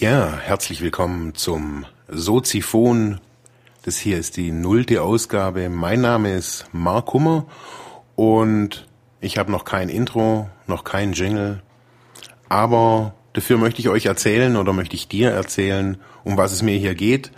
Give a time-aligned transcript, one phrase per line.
[0.00, 3.20] Ja, herzlich willkommen zum Soziphon.
[3.82, 5.68] Das hier ist die nullte Ausgabe.
[5.68, 7.46] Mein Name ist Mark Hummer
[8.14, 8.86] und
[9.20, 11.64] ich habe noch kein Intro, noch kein Jingle.
[12.48, 16.78] Aber dafür möchte ich euch erzählen oder möchte ich dir erzählen, um was es mir
[16.78, 17.32] hier geht.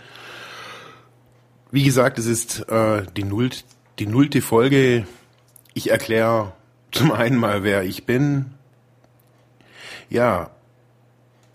[1.71, 3.65] Wie gesagt, es ist äh, die, nullt,
[3.97, 5.07] die nullte Folge.
[5.73, 6.53] Ich erkläre
[6.91, 8.51] zum einen mal, wer ich bin.
[10.11, 10.51] Ja,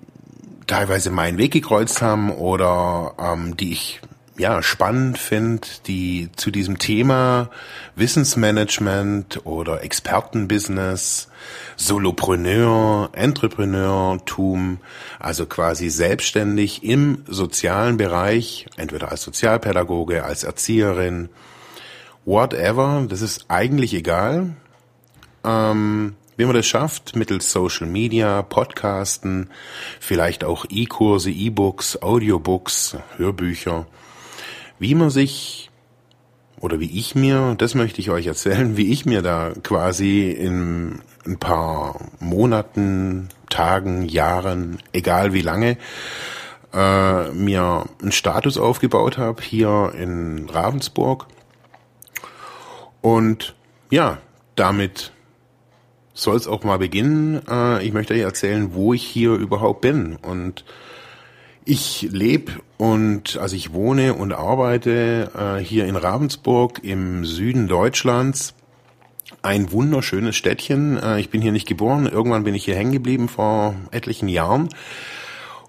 [0.68, 4.02] teilweise meinen Weg gekreuzt haben oder ähm, die ich
[4.38, 7.50] ja spannend finde, die zu diesem Thema
[7.95, 11.28] Wissensmanagement oder Expertenbusiness,
[11.75, 14.80] Solopreneur, Entrepreneurtum,
[15.19, 21.30] also quasi selbstständig im sozialen Bereich, entweder als Sozialpädagoge, als Erzieherin,
[22.25, 24.56] whatever, das ist eigentlich egal.
[25.44, 29.52] Ähm, wie man das schafft, mittels Social Media, Podcasten,
[30.00, 33.85] vielleicht auch E-Kurse, E-Books, Audiobooks, Hörbücher,
[34.80, 35.69] wie man sich
[36.59, 41.03] oder wie ich mir, das möchte ich euch erzählen, wie ich mir da quasi in
[41.28, 45.78] ein paar Monaten, Tagen, Jahren, egal wie lange,
[46.74, 51.28] äh, mir einen Status aufgebaut habe hier in Ravensburg.
[53.01, 53.53] Und
[53.91, 54.18] ja,
[54.56, 55.12] damit
[56.14, 57.42] soll es auch mal beginnen.
[57.50, 60.16] Äh, ich möchte euch erzählen, wo ich hier überhaupt bin.
[60.16, 60.66] Und
[61.64, 68.56] ich lebe und also ich wohne und arbeite äh, hier in Ravensburg im Süden Deutschlands.
[69.44, 70.98] Ein wunderschönes Städtchen.
[70.98, 72.08] Äh, ich bin hier nicht geboren.
[72.08, 74.70] Irgendwann bin ich hier hängen geblieben vor etlichen Jahren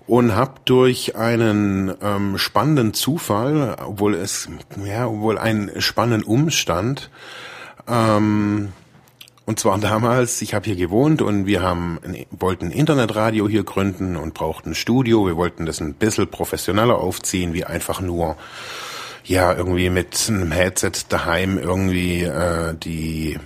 [0.06, 4.48] und habe durch einen ähm, spannenden Zufall, obwohl es
[4.84, 7.10] ja, obwohl einen spannenden Umstand
[7.88, 8.72] ähm,
[9.44, 11.98] und zwar damals, ich habe hier gewohnt und wir haben
[12.30, 15.26] wollten Internetradio hier gründen und brauchten ein Studio.
[15.26, 18.36] Wir wollten das ein bisschen professioneller aufziehen, wie einfach nur
[19.24, 23.38] ja irgendwie mit einem Headset daheim irgendwie äh, die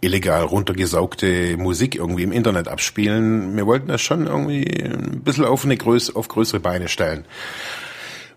[0.00, 3.56] illegal runtergesaugte Musik irgendwie im Internet abspielen.
[3.56, 7.24] Wir wollten das schon irgendwie ein bisschen auf eine Größ auf größere Beine stellen.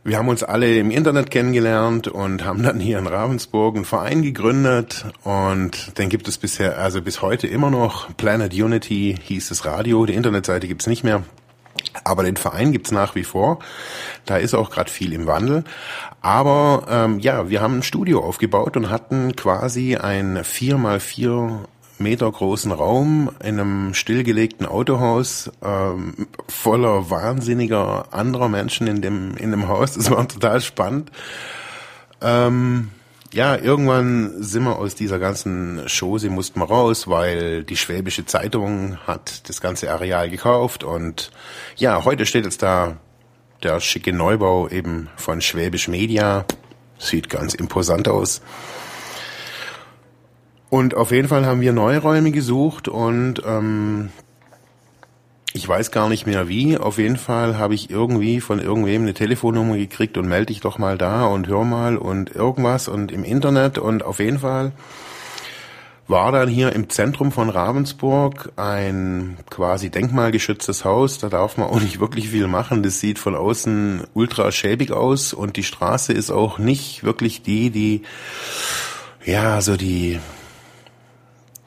[0.08, 4.22] Wir haben uns alle im Internet kennengelernt und haben dann hier in Ravensburg einen Verein
[4.22, 8.16] gegründet und den gibt es bisher, also bis heute immer noch.
[8.16, 11.24] Planet Unity hieß das Radio, die Internetseite gibt's nicht mehr.
[12.04, 13.58] Aber den Verein gibt's nach wie vor.
[14.26, 15.64] Da ist auch gerade viel im Wandel.
[16.22, 21.62] Aber ähm, ja, wir haben ein Studio aufgebaut und hatten quasi ein 4x4
[21.98, 29.52] Meter großen Raum in einem stillgelegten Autohaus ähm, voller wahnsinniger anderer Menschen in dem in
[29.52, 29.94] dem Haus.
[29.94, 31.12] Das war total spannend.
[32.22, 32.90] Ähm,
[33.34, 38.98] ja, irgendwann sind wir aus dieser ganzen Chose, mussten wir raus, weil die Schwäbische Zeitung
[39.08, 41.32] hat das ganze Areal gekauft und
[41.76, 42.98] ja, heute steht jetzt da
[43.64, 46.46] der schicke Neubau eben von Schwäbisch Media.
[46.98, 48.42] Sieht ganz imposant aus.
[50.70, 54.10] Und auf jeden Fall haben wir neue Räume gesucht und ähm,
[55.54, 56.78] ich weiß gar nicht mehr wie.
[56.78, 60.78] Auf jeden Fall habe ich irgendwie von irgendwem eine Telefonnummer gekriegt und melde dich doch
[60.78, 64.74] mal da und hör mal und irgendwas und im Internet und auf jeden Fall
[66.08, 71.18] war dann hier im Zentrum von Ravensburg ein quasi denkmalgeschütztes Haus.
[71.18, 72.84] Da darf man auch nicht wirklich viel machen.
[72.84, 77.72] Das sieht von außen ultra schäbig aus und die Straße ist auch nicht wirklich die,
[77.72, 78.04] die,
[79.26, 80.20] ja, so die,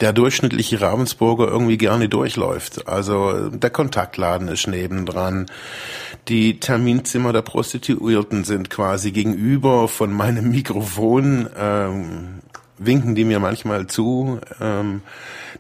[0.01, 2.87] der durchschnittliche Ravensburger irgendwie gerne durchläuft.
[2.87, 5.47] Also der Kontaktladen ist nebendran.
[6.29, 11.49] Die Terminzimmer der Prostituierten sind quasi gegenüber von meinem Mikrofon.
[11.59, 12.41] Ähm,
[12.79, 14.41] winken die mir manchmal zu.
[14.61, 15.03] Ähm,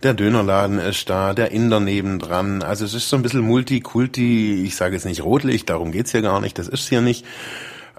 [0.02, 2.62] der Dönerladen ist da, der Inder nebendran.
[2.62, 4.62] Also es ist so ein bisschen Multikulti.
[4.64, 6.58] Ich sage jetzt nicht Rotlicht, darum geht's hier gar nicht.
[6.58, 7.26] Das ist hier nicht.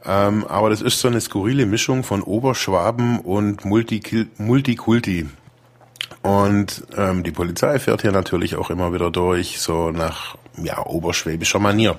[0.05, 5.27] Ähm, aber das ist so eine skurrile Mischung von Oberschwaben und Multikulti.
[6.21, 11.59] Und ähm, die Polizei fährt hier natürlich auch immer wieder durch, so nach ja oberschwäbischer
[11.59, 11.97] Manier.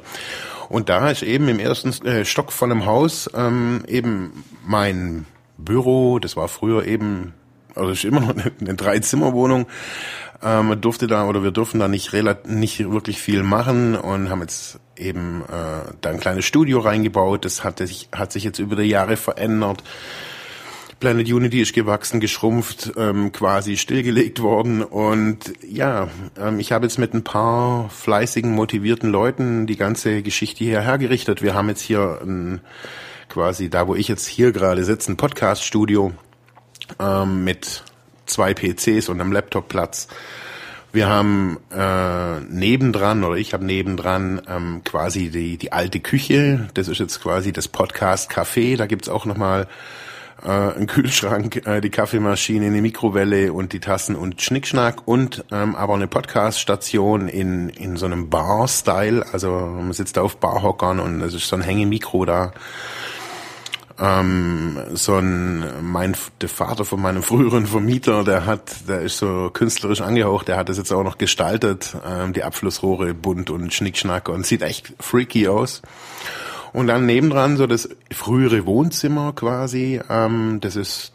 [0.68, 5.26] Und da ist eben im ersten äh, Stock von einem Haus ähm, eben mein
[5.58, 6.18] Büro.
[6.18, 7.34] Das war früher eben,
[7.74, 9.66] also ist immer noch eine, eine Dreizimmerwohnung.
[10.42, 12.12] Ähm, durfte da oder wir durften da nicht
[12.46, 17.44] nicht wirklich viel machen und haben jetzt eben äh, da ein kleines Studio reingebaut.
[17.44, 19.82] Das hat sich, hat sich jetzt über die Jahre verändert.
[21.00, 24.82] Planet Unity ist gewachsen, geschrumpft, ähm, quasi stillgelegt worden.
[24.82, 26.08] Und ja,
[26.38, 31.40] ähm, ich habe jetzt mit ein paar fleißigen, motivierten Leuten die ganze Geschichte hierher gerichtet.
[31.40, 32.60] Wir haben jetzt hier ein,
[33.30, 36.12] quasi da, wo ich jetzt hier gerade sitze, ein Podcast-Studio
[36.98, 37.82] ähm, mit
[38.26, 40.06] zwei PCs und einem Laptopplatz.
[40.92, 46.68] Wir haben äh, nebendran oder ich habe nebendran ähm, quasi die die alte Küche.
[46.74, 48.76] Das ist jetzt quasi das Podcast Café.
[48.76, 49.66] Da gibt's auch noch mal
[50.42, 55.74] äh, einen Kühlschrank, äh, die Kaffeemaschine, eine Mikrowelle und die Tassen und Schnickschnack und ähm,
[55.74, 59.24] aber eine Podcast-Station in, in so einem Bar-Style.
[59.32, 62.52] Also man sitzt da auf Barhockern und es ist so ein Hängemikro da.
[63.98, 69.50] Ähm, so ein, mein, der Vater von meinem früheren Vermieter, der hat, der ist so
[69.52, 74.30] künstlerisch angehaucht, der hat das jetzt auch noch gestaltet, ähm, die Abflussrohre bunt und Schnickschnack
[74.30, 75.82] und sieht echt freaky aus.
[76.72, 80.00] Und dann nebendran so das frühere Wohnzimmer quasi.
[80.08, 81.12] Ähm, das ist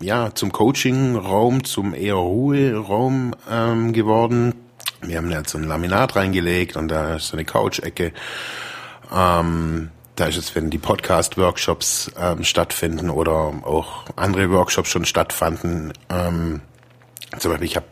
[0.00, 4.54] ja zum Coaching-Raum, zum eher Ruheraum ähm, geworden.
[5.02, 8.12] Wir haben jetzt so ein Laminat reingelegt und da ist so eine Couch-Ecke.
[9.14, 15.94] Ähm, da ist es, wenn die Podcast-Workshops ähm, stattfinden oder auch andere Workshops schon stattfanden,
[16.10, 16.60] ähm,
[17.38, 17.86] zum Beispiel, ich habe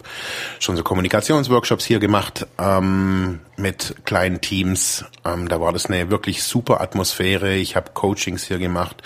[0.58, 5.04] schon so Kommunikationsworkshops hier gemacht ähm, mit kleinen Teams.
[5.24, 7.54] Ähm, da war das eine wirklich super Atmosphäre.
[7.54, 9.02] Ich habe Coachings hier gemacht.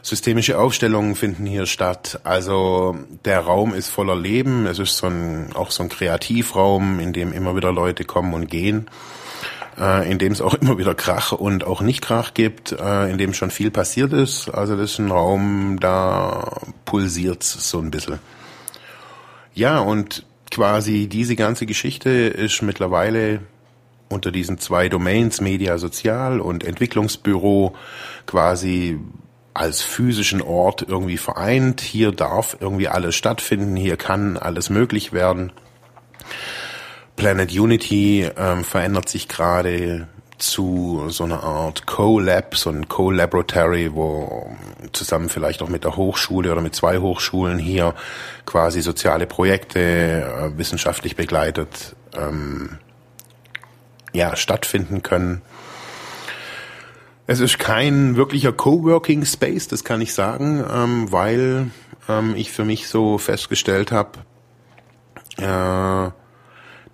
[0.00, 2.20] Systemische Aufstellungen finden hier statt.
[2.24, 4.66] Also der Raum ist voller Leben.
[4.66, 8.50] Es ist so ein, auch so ein Kreativraum, in dem immer wieder Leute kommen und
[8.50, 8.88] gehen.
[9.78, 13.18] Äh, in dem es auch immer wieder Krach und auch nicht Krach gibt, äh, in
[13.18, 14.48] dem schon viel passiert ist.
[14.48, 18.18] Also das ist ein Raum, da pulsiert so ein bisschen.
[19.54, 23.40] Ja, und quasi diese ganze Geschichte ist mittlerweile
[24.08, 27.74] unter diesen zwei Domains Media Sozial und Entwicklungsbüro
[28.26, 28.98] quasi
[29.54, 31.80] als physischen Ort irgendwie vereint.
[31.80, 35.52] Hier darf irgendwie alles stattfinden, hier kann alles möglich werden.
[37.16, 40.08] Planet Unity ähm, verändert sich gerade
[40.42, 44.54] zu so einer Art Co-Lab, so ein Co-Laboratory, wo
[44.92, 47.94] zusammen vielleicht auch mit der Hochschule oder mit zwei Hochschulen hier
[48.44, 52.78] quasi soziale Projekte äh, wissenschaftlich begleitet ähm,
[54.12, 55.42] ja, stattfinden können.
[57.26, 61.70] Es ist kein wirklicher Coworking Space, das kann ich sagen, ähm, weil
[62.08, 64.18] ähm, ich für mich so festgestellt habe,
[65.38, 66.21] äh,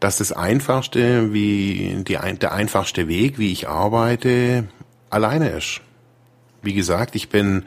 [0.00, 4.69] dass das einfachste, wie die, der einfachste Weg, wie ich arbeite,
[5.11, 5.81] alleine ist.
[6.61, 7.67] Wie gesagt, ich bin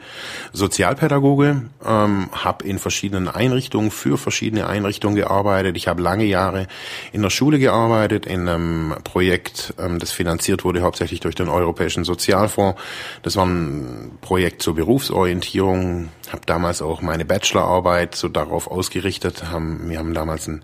[0.52, 5.78] Sozialpädagoge, ähm, habe in verschiedenen Einrichtungen für verschiedene Einrichtungen gearbeitet.
[5.78, 6.66] Ich habe lange Jahre
[7.10, 12.04] in der Schule gearbeitet, in einem Projekt, ähm, das finanziert wurde hauptsächlich durch den Europäischen
[12.04, 12.78] Sozialfonds.
[13.22, 16.10] Das war ein Projekt zur Berufsorientierung.
[16.30, 19.50] Habe damals auch meine Bachelorarbeit so darauf ausgerichtet.
[19.50, 20.62] Haben, wir haben damals ein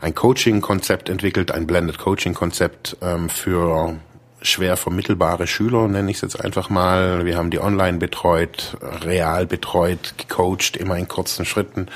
[0.00, 3.96] ein Coaching-Konzept entwickelt, ein Blended Coaching-Konzept ähm, für
[4.40, 7.24] schwer vermittelbare Schüler, nenne ich es jetzt einfach mal.
[7.24, 11.88] Wir haben die online betreut, real betreut, gecoacht, immer in kurzen Schritten.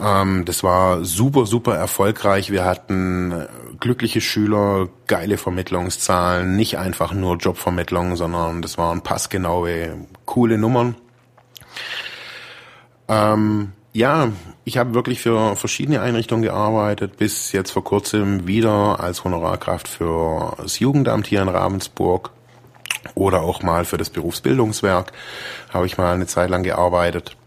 [0.00, 2.50] Ähm, das war super, super erfolgreich.
[2.50, 3.46] Wir hatten
[3.80, 10.96] glückliche Schüler, geile Vermittlungszahlen, nicht einfach nur Jobvermittlung, sondern das waren passgenaue, coole Nummern.
[13.08, 14.30] Ähm, ja,
[14.64, 20.54] ich habe wirklich für verschiedene Einrichtungen gearbeitet, bis jetzt vor kurzem wieder als Honorarkraft für
[20.58, 22.30] das Jugendamt hier in Ravensburg
[23.14, 25.12] oder auch mal für das Berufsbildungswerk
[25.72, 27.38] habe ich mal eine Zeit lang gearbeitet.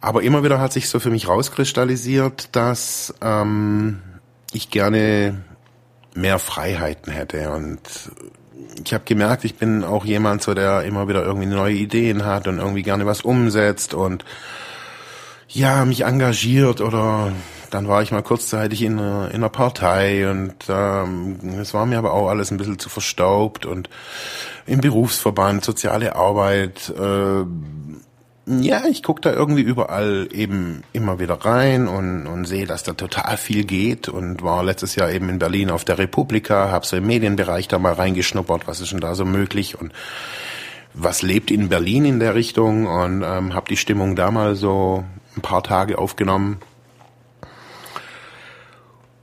[0.00, 4.00] Aber immer wieder hat sich so für mich rauskristallisiert, dass ähm,
[4.52, 5.44] ich gerne
[6.14, 7.80] mehr Freiheiten hätte und
[8.82, 12.48] ich habe gemerkt, ich bin auch jemand, so der immer wieder irgendwie neue Ideen hat
[12.48, 14.24] und irgendwie gerne was umsetzt und
[15.52, 17.32] ja, mich engagiert oder
[17.70, 21.98] dann war ich mal kurzzeitig in einer, in einer Partei und ähm, es war mir
[21.98, 23.88] aber auch alles ein bisschen zu verstaubt und
[24.66, 27.44] im Berufsverband, soziale Arbeit, äh,
[28.44, 32.92] ja, ich gucke da irgendwie überall eben immer wieder rein und, und sehe, dass da
[32.92, 36.96] total viel geht und war letztes Jahr eben in Berlin auf der Republika, habe so
[36.96, 39.92] im Medienbereich da mal reingeschnuppert, was ist denn da so möglich und
[40.92, 45.04] was lebt in Berlin in der Richtung und ähm, habe die Stimmung da mal so
[45.36, 46.58] ein paar Tage aufgenommen.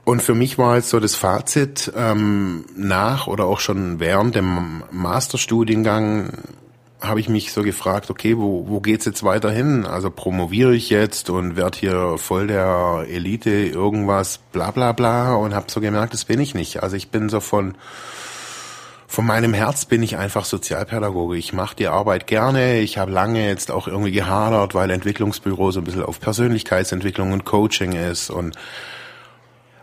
[0.04, 4.82] Und für mich war jetzt so das Fazit ähm, nach oder auch schon während dem
[4.90, 6.32] Masterstudiengang
[7.00, 9.86] habe ich mich so gefragt, okay, wo, wo geht's jetzt weiterhin?
[9.86, 15.54] Also promoviere ich jetzt und werde hier voll der Elite irgendwas bla bla bla und
[15.54, 16.82] habe so gemerkt, das bin ich nicht.
[16.82, 17.74] Also ich bin so von
[19.10, 21.36] von meinem Herz bin ich einfach Sozialpädagoge.
[21.36, 22.78] Ich mache die Arbeit gerne.
[22.78, 27.44] Ich habe lange jetzt auch irgendwie gehadert, weil Entwicklungsbüro so ein bisschen auf Persönlichkeitsentwicklung und
[27.44, 28.56] Coaching ist und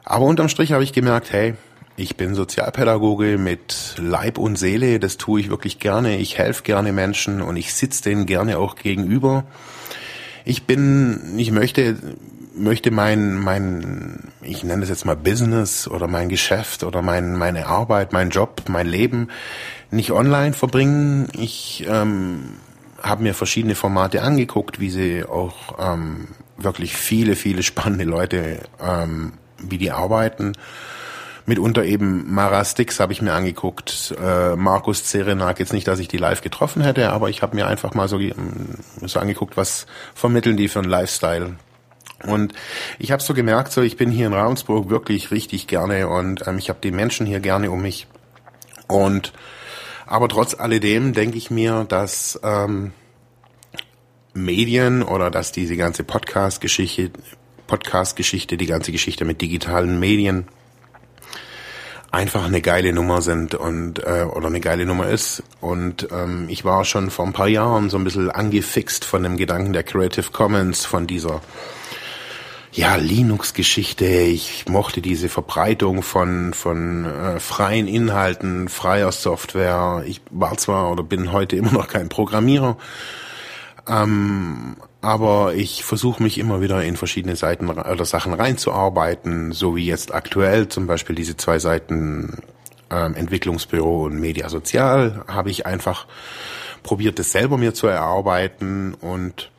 [0.06, 1.56] aber unterm Strich habe ich gemerkt, hey,
[1.98, 6.20] ich bin Sozialpädagoge mit Leib und Seele, das tue ich wirklich gerne.
[6.20, 9.44] Ich helfe gerne Menschen und ich sitze denen gerne auch gegenüber.
[10.46, 11.98] Ich bin, ich möchte,
[12.58, 17.68] möchte mein, mein, ich nenne das jetzt mal Business oder mein Geschäft oder mein, meine
[17.68, 19.30] Arbeit, mein Job, mein Leben
[19.92, 21.30] nicht online verbringen.
[21.34, 22.54] Ich ähm,
[23.02, 29.34] habe mir verschiedene Formate angeguckt, wie sie auch ähm, wirklich viele, viele spannende Leute, ähm,
[29.60, 30.54] wie die arbeiten
[31.48, 36.10] mitunter eben Mara Stix habe ich mir angeguckt, äh, Markus Zerenak, jetzt nicht, dass ich
[36.10, 38.20] die live getroffen hätte, aber ich habe mir einfach mal so,
[39.02, 41.56] so angeguckt, was vermitteln die für einen Lifestyle.
[42.24, 42.54] Und
[43.00, 46.58] ich habe so gemerkt, so ich bin hier in Ravensburg wirklich richtig gerne und ähm,
[46.58, 48.08] ich habe die Menschen hier gerne um mich.
[48.88, 49.34] Und
[50.06, 52.94] aber trotz alledem denke ich mir, dass ähm,
[54.34, 57.12] Medien oder dass diese ganze Podcast-Geschichte,
[57.68, 60.48] Podcast-Geschichte, die ganze Geschichte mit digitalen Medien
[62.12, 65.44] einfach eine geile Nummer sind und äh, oder eine geile Nummer ist.
[65.60, 69.38] Und ähm, ich war schon vor ein paar Jahren so ein bisschen angefixt von dem
[69.38, 71.42] Gedanken der Creative Commons, von dieser
[72.78, 74.06] ja, Linux-Geschichte.
[74.06, 80.04] Ich mochte diese Verbreitung von, von äh, freien Inhalten, freier Software.
[80.06, 82.78] Ich war zwar oder bin heute immer noch kein Programmierer,
[83.88, 89.88] ähm, aber ich versuche mich immer wieder in verschiedene Seiten oder Sachen reinzuarbeiten, so wie
[89.88, 92.44] jetzt aktuell zum Beispiel diese zwei Seiten
[92.92, 96.06] ähm, Entwicklungsbüro und Media Sozial habe ich einfach
[96.84, 99.50] probiert, das selber mir zu erarbeiten und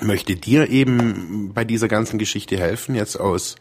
[0.00, 3.56] möchte dir eben bei dieser ganzen Geschichte helfen, jetzt aus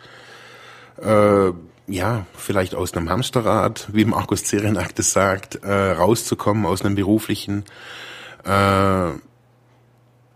[1.02, 1.52] äh,
[1.88, 7.64] ja, vielleicht aus einem Hamsterrad, wie Markus Zerenak das sagt, äh, rauszukommen aus einem beruflichen
[8.46, 9.12] äh,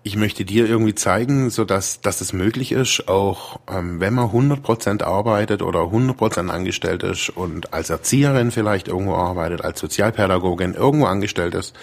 [0.06, 4.30] ich möchte dir irgendwie zeigen, so dass, dass es möglich ist, auch ähm, wenn man
[4.30, 11.06] 100% arbeitet oder 100% angestellt ist und als Erzieherin vielleicht irgendwo arbeitet, als Sozialpädagogin irgendwo
[11.06, 11.74] angestellt ist.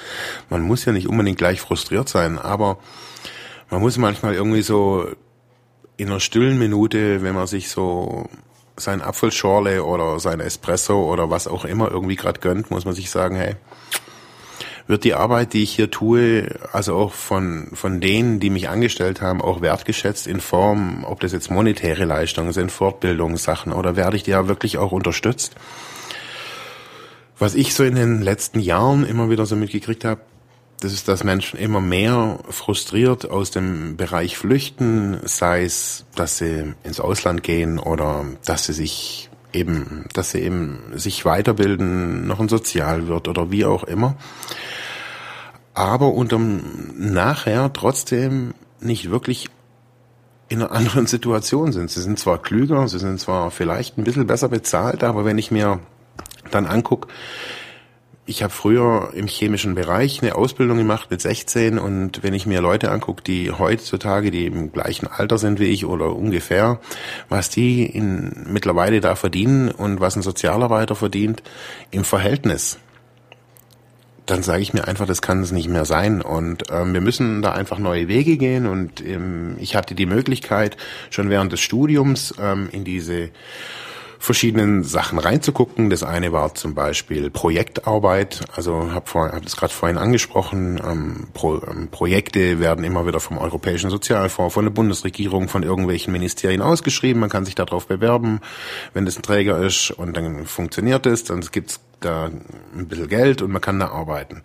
[0.50, 2.76] Man muss ja nicht unbedingt gleich frustriert sein, aber
[3.70, 5.06] man muss manchmal irgendwie so
[5.96, 8.28] in einer stillen Minute, wenn man sich so
[8.76, 13.10] sein Apfelschorle oder sein Espresso oder was auch immer irgendwie gerade gönnt, muss man sich
[13.10, 13.56] sagen, hey,
[14.86, 19.20] wird die Arbeit, die ich hier tue, also auch von, von denen, die mich angestellt
[19.20, 24.26] haben, auch wertgeschätzt in Form, ob das jetzt monetäre Leistungen sind, Fortbildungssachen oder werde ich
[24.26, 25.54] ja wirklich auch unterstützt?
[27.38, 30.20] Was ich so in den letzten Jahren immer wieder so mitgekriegt habe,
[30.80, 36.74] das ist, dass Menschen immer mehr frustriert aus dem Bereich flüchten, sei es, dass sie
[36.82, 42.48] ins Ausland gehen oder dass sie sich eben, dass sie eben sich weiterbilden, noch ein
[42.48, 44.16] Sozialwirt oder wie auch immer
[45.74, 46.60] aber unterm
[46.96, 49.48] nachher trotzdem nicht wirklich
[50.48, 51.90] in einer anderen Situation sind.
[51.90, 55.50] Sie sind zwar klüger, sie sind zwar vielleicht ein bisschen besser bezahlt, aber wenn ich
[55.50, 55.80] mir
[56.50, 57.08] dann anguck,
[58.26, 62.60] ich habe früher im chemischen Bereich eine Ausbildung gemacht mit 16 und wenn ich mir
[62.60, 66.80] Leute angucke, die heutzutage, die im gleichen Alter sind wie ich oder ungefähr,
[67.28, 71.42] was die in, mittlerweile da verdienen und was ein Sozialarbeiter verdient
[71.90, 72.78] im Verhältnis,
[74.30, 76.22] dann sage ich mir einfach, das kann es nicht mehr sein.
[76.22, 78.66] Und ähm, wir müssen da einfach neue Wege gehen.
[78.66, 80.76] Und ähm, ich hatte die Möglichkeit,
[81.10, 83.30] schon während des Studiums ähm, in diese
[84.20, 85.88] verschiedenen Sachen reinzugucken.
[85.88, 88.42] Das eine war zum Beispiel Projektarbeit.
[88.54, 90.78] Also habe vor, hab das gerade vorhin angesprochen.
[90.86, 96.12] Ähm, Pro, ähm, Projekte werden immer wieder vom Europäischen Sozialfonds, von der Bundesregierung, von irgendwelchen
[96.12, 97.18] Ministerien ausgeschrieben.
[97.18, 98.40] Man kann sich darauf bewerben,
[98.92, 103.40] wenn das ein Träger ist und dann funktioniert es, dann gibt's da ein bisschen Geld
[103.40, 104.42] und man kann da arbeiten.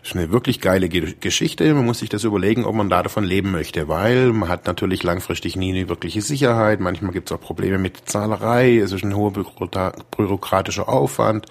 [0.00, 1.74] Das ist eine wirklich geile Geschichte.
[1.74, 5.02] Man muss sich das überlegen, ob man da davon leben möchte, weil man hat natürlich
[5.02, 6.80] langfristig nie eine wirkliche Sicherheit.
[6.80, 8.78] Manchmal gibt es auch Probleme mit Zahlerei.
[8.78, 11.46] Es ist ein hoher bürokratischer Aufwand.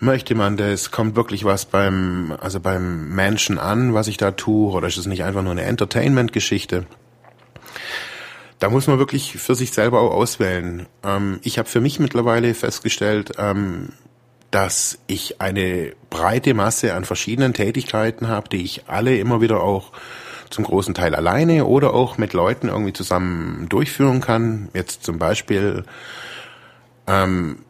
[0.00, 0.90] Möchte man das?
[0.90, 4.72] Kommt wirklich was beim, also beim Menschen an, was ich da tue?
[4.72, 6.86] Oder ist es nicht einfach nur eine Entertainment-Geschichte?
[8.58, 10.86] Da muss man wirklich für sich selber auch auswählen.
[11.04, 13.90] Ähm, ich habe für mich mittlerweile festgestellt, ähm,
[14.52, 19.92] dass ich eine breite Masse an verschiedenen Tätigkeiten habe, die ich alle immer wieder auch
[20.50, 24.68] zum großen Teil alleine oder auch mit Leuten irgendwie zusammen durchführen kann.
[24.74, 25.84] Jetzt zum Beispiel
[27.06, 27.60] ähm,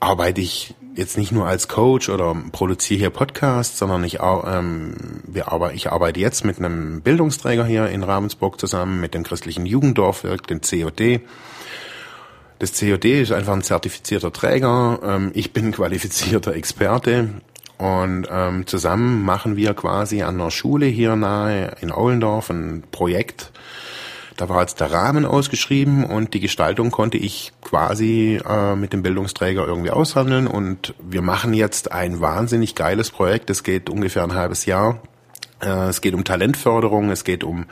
[0.00, 4.94] arbeite ich jetzt nicht nur als Coach oder produziere hier Podcasts, sondern ich, ähm,
[5.26, 9.66] wir arbeite, ich arbeite jetzt mit einem Bildungsträger hier in Ravensburg zusammen, mit dem christlichen
[9.66, 11.20] Jugenddorfwerk, dem COD.
[12.60, 15.00] Das COD ist einfach ein zertifizierter Träger.
[15.02, 17.30] Ähm, ich bin qualifizierter Experte.
[17.78, 23.50] Und ähm, zusammen machen wir quasi an einer Schule hier nahe in Aulendorf ein Projekt.
[24.36, 29.02] Da war jetzt der Rahmen ausgeschrieben und die Gestaltung konnte ich quasi äh, mit dem
[29.02, 30.46] Bildungsträger irgendwie aushandeln.
[30.46, 33.48] Und wir machen jetzt ein wahnsinnig geiles Projekt.
[33.48, 35.00] Es geht ungefähr ein halbes Jahr.
[35.62, 37.10] Äh, es geht um Talentförderung.
[37.10, 37.64] Es geht um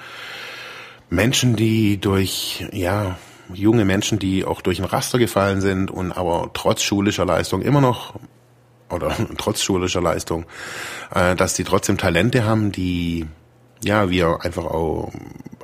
[1.10, 3.18] Menschen, die durch ja
[3.52, 7.80] junge Menschen, die auch durch ein Raster gefallen sind und aber trotz schulischer Leistung immer
[7.80, 8.14] noch
[8.90, 10.46] oder trotz schulischer Leistung,
[11.14, 13.26] äh, dass die trotzdem Talente haben, die
[13.82, 15.12] ja wir einfach auch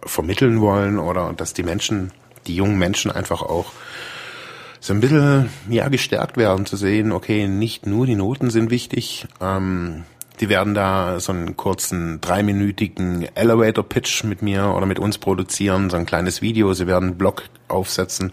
[0.05, 2.13] vermitteln wollen oder dass die Menschen,
[2.47, 3.73] die jungen Menschen einfach auch
[4.81, 9.27] so ein bisschen ja gestärkt werden zu sehen, okay, nicht nur die Noten sind wichtig,
[9.41, 10.05] ähm,
[10.41, 15.91] die werden da so einen kurzen dreiminütigen Elevator Pitch mit mir oder mit uns produzieren,
[15.91, 16.75] so ein kleines Video.
[16.75, 18.33] Sie werden Blog aufsetzen,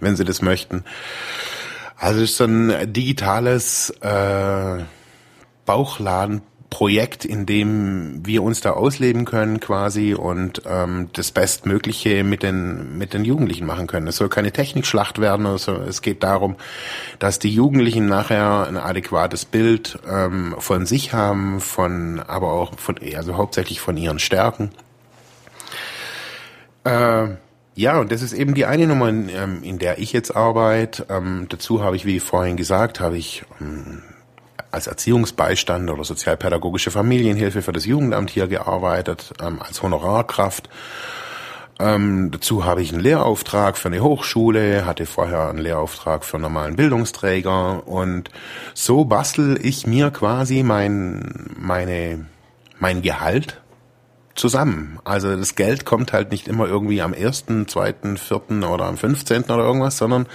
[0.00, 0.84] wenn sie das möchten.
[1.96, 4.82] Also es ist so ein digitales äh,
[5.64, 6.42] Bauchladen
[6.74, 12.98] Projekt, in dem wir uns da ausleben können quasi und ähm, das Bestmögliche mit den
[12.98, 14.08] mit den Jugendlichen machen können.
[14.08, 16.56] Es soll keine Technikschlacht werden, also es geht darum,
[17.20, 22.96] dass die Jugendlichen nachher ein adäquates Bild ähm, von sich haben, von aber auch von
[23.14, 24.70] also hauptsächlich von ihren Stärken.
[26.82, 27.36] Äh,
[27.74, 31.06] ja, und das ist eben die eine Nummer, in, ähm, in der ich jetzt arbeite.
[31.08, 34.02] Ähm, dazu habe ich, wie vorhin gesagt, habe ich ähm,
[34.70, 40.68] als Erziehungsbeistand oder sozialpädagogische Familienhilfe für das Jugendamt hier gearbeitet, ähm, als Honorarkraft.
[41.80, 46.42] Ähm, dazu habe ich einen Lehrauftrag für eine Hochschule, hatte vorher einen Lehrauftrag für einen
[46.42, 48.30] normalen Bildungsträger und
[48.74, 52.26] so bastel ich mir quasi mein, meine,
[52.78, 53.60] mein Gehalt
[54.34, 54.98] zusammen.
[55.04, 59.52] Also das Geld kommt halt nicht immer irgendwie am ersten, zweiten, vierten oder am fünfzehnten
[59.52, 60.26] oder irgendwas, sondern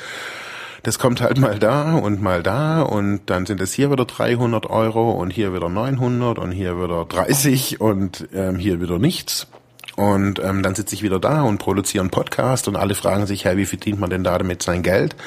[0.84, 4.70] das kommt halt mal da und mal da und dann sind es hier wieder 300
[4.70, 9.48] Euro und hier wieder 900 und hier wieder 30 und ähm, hier wieder nichts.
[9.98, 13.44] Und ähm, dann sitze ich wieder da und produziere einen Podcast und alle fragen sich,
[13.44, 15.18] hey, wie verdient man denn da damit sein Geld?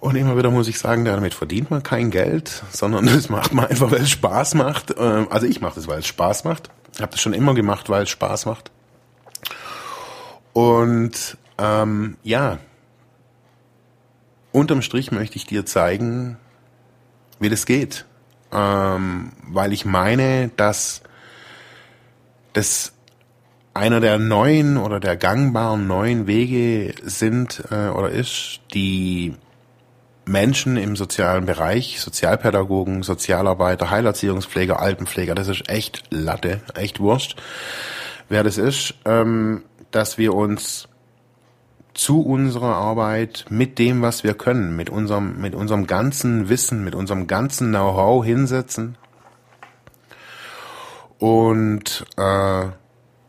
[0.00, 3.66] Und immer wieder muss ich sagen, damit verdient man kein Geld, sondern das macht man
[3.66, 4.94] einfach, weil es Spaß macht.
[4.98, 6.70] Ähm, also ich mache das, weil es Spaß macht.
[7.00, 8.70] Habe das schon immer gemacht, weil es Spaß macht.
[10.52, 12.58] Und ähm, ja,
[14.52, 16.36] unterm Strich möchte ich dir zeigen,
[17.38, 18.06] wie das geht.
[18.52, 21.02] Ähm, weil ich meine, dass
[22.52, 22.92] das
[23.74, 29.36] einer der neuen oder der gangbaren neuen Wege sind äh, oder ist, die
[30.28, 37.40] Menschen im sozialen Bereich, Sozialpädagogen, Sozialarbeiter, Heilerziehungspfleger, Altenpfleger, das ist echt Latte, echt Wurscht,
[38.28, 40.88] wer das ist, ähm, dass wir uns
[41.94, 46.94] zu unserer Arbeit mit dem, was wir können, mit unserem, mit unserem ganzen Wissen, mit
[46.94, 48.96] unserem ganzen Know-how hinsetzen
[51.18, 52.66] und äh,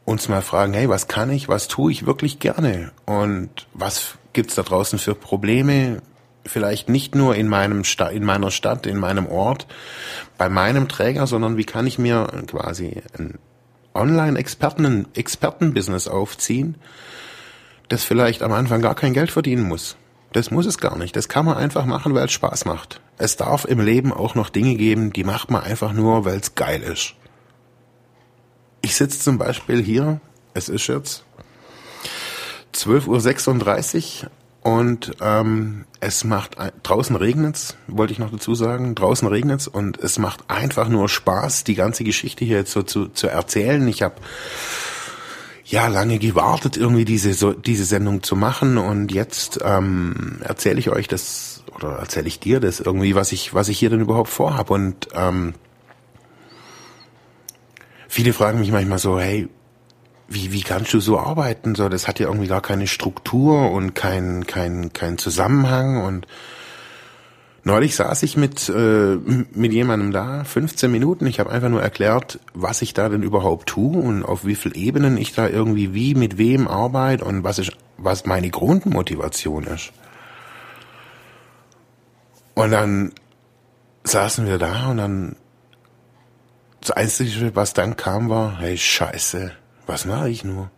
[0.05, 4.55] uns mal fragen, hey, was kann ich, was tue ich wirklich gerne und was gibt's
[4.55, 6.01] da draußen für Probleme?
[6.49, 9.67] Vielleicht nicht nur in meinem Sta in meiner Stadt, in meinem Ort,
[10.39, 13.37] bei meinem Träger, sondern wie kann ich mir quasi ein
[13.93, 16.77] Online-Experten-Experten-Business aufziehen,
[17.87, 19.95] das vielleicht am Anfang gar kein Geld verdienen muss.
[20.31, 21.15] Das muss es gar nicht.
[21.15, 22.99] Das kann man einfach machen, weil es Spaß macht.
[23.19, 26.55] Es darf im Leben auch noch Dinge geben, die macht man einfach nur, weil es
[26.55, 27.13] geil ist.
[28.81, 30.19] Ich sitze zum Beispiel hier,
[30.55, 31.25] es ist jetzt
[32.73, 38.93] 12.36 Uhr und ähm, es macht draußen regnet's, wollte ich noch dazu sagen.
[38.95, 43.07] Draußen regnet's und es macht einfach nur Spaß, die ganze Geschichte hier jetzt so zu,
[43.07, 43.87] zu erzählen.
[43.87, 44.15] Ich habe
[45.65, 50.89] ja lange gewartet, irgendwie diese so, diese Sendung zu machen und jetzt ähm, erzähle ich
[50.89, 54.29] euch das oder erzähle ich dir das irgendwie, was ich was ich hier denn überhaupt
[54.29, 55.53] vorhab und ähm,
[58.07, 59.47] viele fragen mich manchmal so, hey,
[60.29, 61.75] wie, wie kannst du so arbeiten?
[61.75, 66.27] So, das hat ja irgendwie gar keine Struktur und kein, kein, kein Zusammenhang und
[67.63, 69.17] Neulich saß ich mit, äh,
[69.51, 71.25] mit jemandem da, 15 Minuten.
[71.25, 74.77] Ich habe einfach nur erklärt, was ich da denn überhaupt tue und auf wie viel
[74.77, 79.91] Ebenen ich da irgendwie wie mit wem arbeite und was, ich, was meine Grundmotivation ist.
[82.55, 83.11] Und dann
[84.03, 85.35] saßen wir da und dann
[86.81, 89.51] das Einzige, was dann kam, war, hey, scheiße,
[89.89, 90.69] was mache ich nur?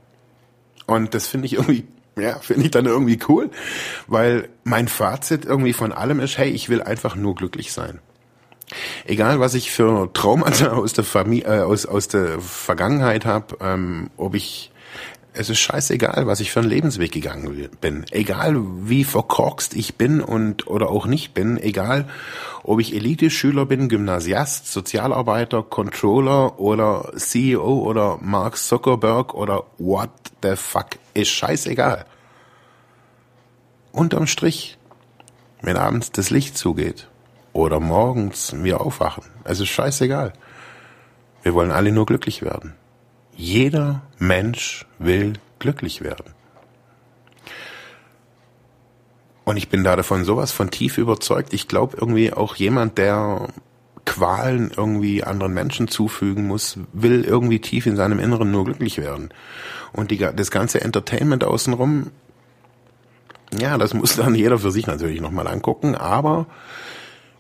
[0.87, 1.85] Und das finde ich irgendwie,
[2.17, 3.51] ja, finde ich dann irgendwie cool,
[4.07, 7.99] weil mein Fazit irgendwie von allem ist, hey, ich will einfach nur glücklich sein.
[9.05, 14.09] Egal, was ich für Traumata aus der Familie, äh, aus, aus der Vergangenheit habe, ähm,
[14.15, 14.70] ob ich
[15.33, 18.05] es ist scheißegal, was ich für einen Lebensweg gegangen bin.
[18.11, 22.09] Egal wie verkorkst ich bin und oder auch nicht bin, egal
[22.63, 30.09] ob ich Elite-Schüler bin, Gymnasiast, Sozialarbeiter, Controller oder CEO oder Mark Zuckerberg oder what
[30.43, 32.05] the fuck, ist scheißegal.
[33.93, 34.77] Unterm Strich,
[35.61, 37.07] wenn abends das Licht zugeht
[37.53, 40.33] oder morgens wir aufwachen, es ist scheißegal.
[41.43, 42.75] Wir wollen alle nur glücklich werden.
[43.35, 46.33] Jeder Mensch will glücklich werden.
[49.43, 51.53] Und ich bin da davon sowas von tief überzeugt.
[51.53, 53.47] Ich glaube irgendwie auch jemand, der
[54.05, 59.29] Qualen irgendwie anderen Menschen zufügen muss, will irgendwie tief in seinem Inneren nur glücklich werden.
[59.93, 62.11] Und die, das ganze Entertainment außenrum,
[63.59, 66.47] ja, das muss dann jeder für sich natürlich nochmal angucken, aber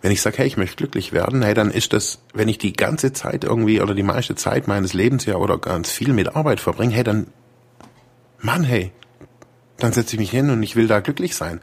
[0.01, 2.73] wenn ich sage, hey, ich möchte glücklich werden, hey, dann ist das, wenn ich die
[2.73, 6.59] ganze Zeit irgendwie oder die meiste Zeit meines Lebens ja oder ganz viel mit Arbeit
[6.59, 7.27] verbringe, hey, dann,
[8.39, 8.91] Mann, hey,
[9.77, 11.61] dann setze ich mich hin und ich will da glücklich sein.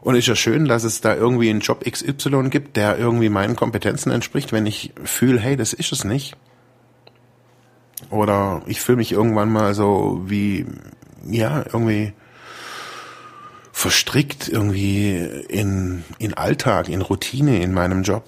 [0.00, 3.54] Und ist ja schön, dass es da irgendwie einen Job XY gibt, der irgendwie meinen
[3.54, 6.36] Kompetenzen entspricht, wenn ich fühle, hey, das ist es nicht.
[8.10, 10.66] Oder ich fühle mich irgendwann mal so wie,
[11.24, 12.14] ja, irgendwie
[13.82, 15.16] verstrickt irgendwie
[15.48, 18.22] in, in Alltag, in Routine in meinem Job.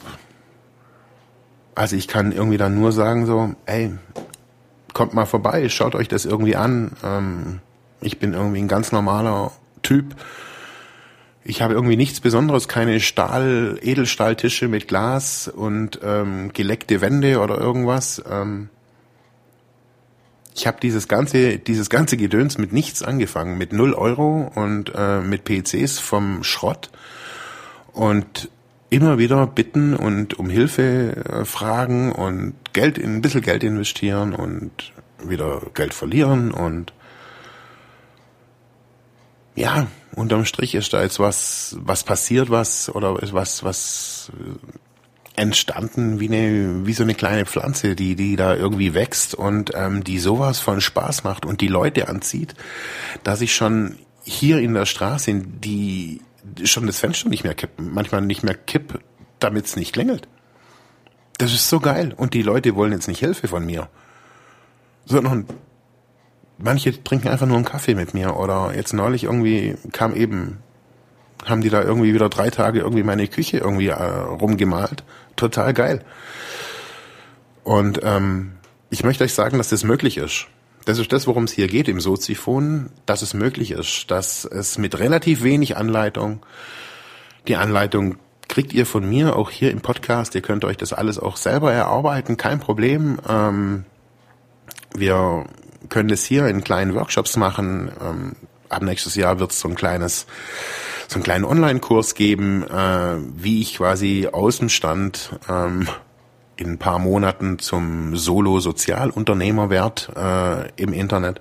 [1.77, 3.93] Also ich kann irgendwie dann nur sagen so, ey,
[4.95, 6.97] kommt mal vorbei, schaut euch das irgendwie an.
[7.05, 7.61] Ähm,
[8.01, 9.53] ich bin irgendwie ein ganz normaler
[9.85, 10.17] Typ.
[11.45, 17.59] Ich habe irgendwie nichts Besonderes, keine Stahl, Edelstahltische mit Glas und ähm, geleckte Wände oder
[17.59, 18.21] irgendwas.
[18.29, 18.71] Ähm,
[20.55, 25.21] ich habe dieses ganze, dieses ganze Gedöns mit nichts angefangen, mit null Euro und äh,
[25.21, 26.90] mit PCs vom Schrott
[27.93, 28.49] und
[28.88, 34.33] immer wieder bitten und um Hilfe äh, fragen und Geld in ein bisschen Geld investieren
[34.33, 34.93] und
[35.25, 36.93] wieder Geld verlieren und
[39.57, 44.31] ja, unterm Strich ist da jetzt was, was passiert, was oder ist was, was
[45.37, 50.05] entstanden wie eine wie so eine kleine Pflanze, die die da irgendwie wächst und ähm,
[50.05, 52.55] die sowas von Spaß macht und die Leute anzieht,
[53.25, 56.20] dass ich schon hier in der Straße die
[56.62, 59.01] schon das Fenster nicht mehr kippen, manchmal nicht mehr kipp,
[59.40, 60.29] damit es nicht klingelt.
[61.38, 63.88] Das ist so geil und die Leute wollen jetzt nicht Hilfe von mir,
[65.05, 65.47] sondern
[66.59, 70.59] manche trinken einfach nur einen Kaffee mit mir oder jetzt neulich irgendwie kam eben
[71.44, 75.05] haben die da irgendwie wieder drei Tage irgendwie meine Küche irgendwie äh, rumgemalt.
[75.37, 76.05] Total geil.
[77.62, 78.53] Und ähm,
[78.90, 80.47] ich möchte euch sagen, dass das möglich ist.
[80.85, 84.77] Das ist das, worum es hier geht im Soziphon, dass es möglich ist, dass es
[84.77, 86.44] mit relativ wenig Anleitung,
[87.49, 88.16] die Anleitung
[88.49, 90.35] kriegt ihr von mir auch hier im Podcast.
[90.35, 93.18] Ihr könnt euch das alles auch selber erarbeiten, kein Problem.
[93.29, 93.85] Ähm,
[94.94, 95.47] wir
[95.88, 97.90] können das hier in kleinen Workshops machen.
[98.01, 98.37] Ähm,
[98.68, 100.27] ab nächstes Jahr wird es so ein kleines
[101.09, 105.88] so einen kleinen Online-Kurs geben, äh, wie ich quasi Außenstand ähm,
[106.57, 111.40] in ein paar Monaten zum Solo-Sozialunternehmer werde äh, im Internet.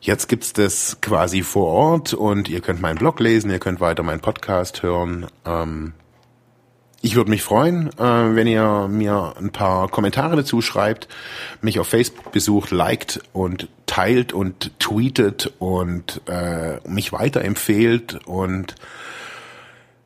[0.00, 4.02] Jetzt gibt's das quasi vor Ort und ihr könnt meinen Blog lesen, ihr könnt weiter
[4.02, 5.26] meinen Podcast hören.
[5.44, 5.92] Ähm,
[7.02, 11.08] ich würde mich freuen, äh, wenn ihr mir ein paar Kommentare dazu schreibt,
[11.62, 18.74] mich auf Facebook besucht, liked und teilt und tweetet und äh, mich weiterempfehlt und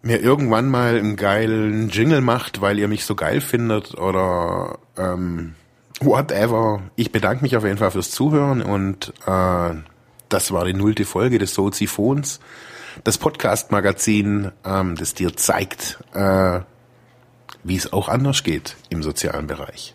[0.02, 5.54] mir irgendwann mal einen geilen Jingle macht, weil ihr mich so geil findet oder ähm,
[6.00, 6.82] whatever.
[6.94, 9.74] Ich bedanke mich auf jeden Fall fürs Zuhören und äh,
[10.28, 12.40] Das war die nullte Folge des Soziphons,
[13.02, 16.60] das Podcast-Magazin, ähm, das dir zeigt, äh,
[17.64, 19.93] wie es auch anders geht im sozialen Bereich.